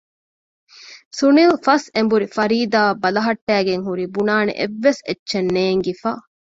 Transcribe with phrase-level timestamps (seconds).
[1.17, 6.11] ސުނިލް ފަސް އެނބުރި ފަރީދާއަށް ބަލަހައްޓައިގެން ހުރީ ބުނާނެ އެއްވެސް އެއްޗެއް ނޭންގިފަ